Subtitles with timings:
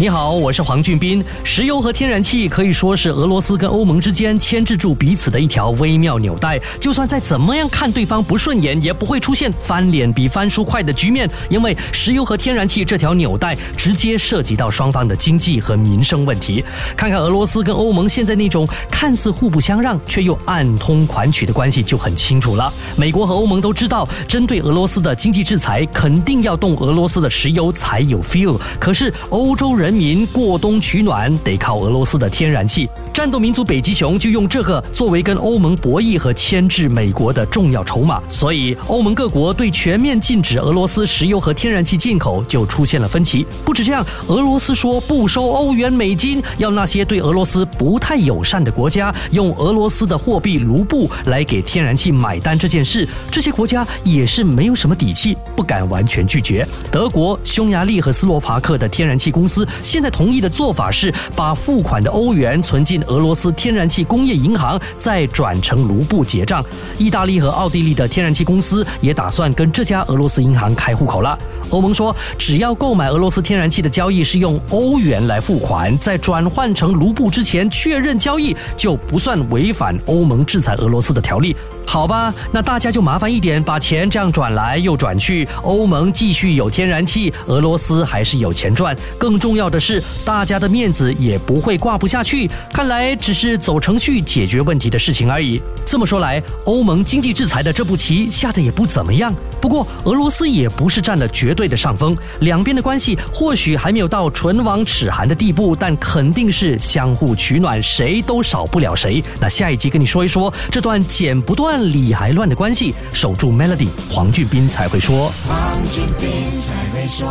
[0.00, 1.22] 你好，我是黄俊斌。
[1.44, 6.58] 石油和天然气可以说是俄罗斯跟欧盟之间牵制住彼此的一条微妙纽带。
[6.80, 11.28] 就算再怎么样看对方不顺眼，也不会出现翻脸比翻书快的局面。
[11.50, 16.64] 因为石油和天然气这条纽带直接涉及到双方的经济和民生问题。
[16.96, 22.72] 看看俄罗斯跟欧盟现在那种看似互不相让却又暗通款曲的关系就很清楚了。
[22.96, 28.58] 美国和欧盟都知道，针对俄罗斯的经济制裁肯定要动俄罗斯的石油才有 feel。
[28.78, 29.89] 可是欧洲人。
[29.90, 43.44] 人民过冬取暖得靠俄罗斯的天然气，战斗民族北极熊就用这个作为跟欧盟博弈和牵制美国的重要筹码，所以欧盟各国对全面禁止俄罗斯石油和天然气进口就出现了分歧。
[43.64, 52.56] 不止这样，俄罗斯说不收欧元美金，要那些对俄罗斯不太友善的国家用俄罗斯的货币卢布来给天然气买单。
[52.56, 56.64] 这件事，这些国家也是没有什么底气，不敢完全拒绝。
[56.92, 59.66] 德国、匈牙利和斯洛伐克的天然气公司。
[59.82, 66.64] 现在同意的做法是把付款的欧元存进俄罗斯天然气工业银行，再转成卢布结账。
[66.98, 71.38] 意大利和奥地利的天然气公司也打算跟这家俄罗斯银行开户口了。
[71.70, 81.54] 欧盟说，只要购买俄罗斯天然气的交易是用欧元来付款，在转换成卢布之前确认交易，就不算违反欧盟制裁俄罗斯的条例。
[81.90, 88.96] 好吧，那大家就麻烦一点，把钱这样转来又转去，欧盟继续有天然气，俄罗斯还是有钱赚。
[89.18, 92.48] 更重要的是，大家的面子也不会挂不下去。
[92.72, 95.60] 看来只是走程序解决问题的事情而已。
[95.84, 99.34] 这么说来，欧盟经济制裁的这步棋下的也不怎么样。
[99.60, 109.20] 不过，俄罗斯也不是占了绝对的上风，两边的关系或许还没有到唇亡齿寒的地步，但肯定是相互取暖，谁都少不了谁。
[109.40, 111.79] 那下一集跟你说一说这段剪不断。
[111.80, 115.30] 理还乱的关系，守住 Melody，黄俊斌才会说。
[115.48, 117.26] 黄俊斌才会说。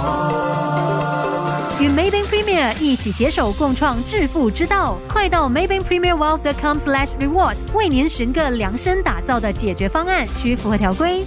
[1.79, 11.23] 与 Maybank Premier 一起携手共创致富之道，快到 Maybank Premier Wealth.com/slash rewards，为您寻个量身打造的解决方案，需符合条规。